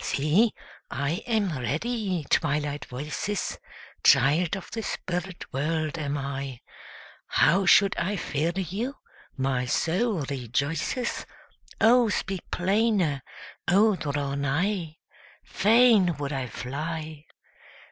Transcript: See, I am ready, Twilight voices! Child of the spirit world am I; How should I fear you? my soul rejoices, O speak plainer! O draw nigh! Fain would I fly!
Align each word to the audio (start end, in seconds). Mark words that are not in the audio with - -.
See, 0.00 0.54
I 0.92 1.24
am 1.26 1.58
ready, 1.58 2.24
Twilight 2.30 2.84
voices! 2.84 3.58
Child 4.04 4.56
of 4.56 4.70
the 4.70 4.82
spirit 4.84 5.52
world 5.52 5.98
am 5.98 6.16
I; 6.16 6.60
How 7.26 7.66
should 7.66 7.96
I 7.98 8.14
fear 8.14 8.52
you? 8.54 8.94
my 9.36 9.64
soul 9.66 10.24
rejoices, 10.30 11.26
O 11.80 12.08
speak 12.10 12.48
plainer! 12.52 13.22
O 13.66 13.96
draw 13.96 14.36
nigh! 14.36 14.98
Fain 15.42 16.16
would 16.18 16.32
I 16.32 16.46
fly! 16.46 17.24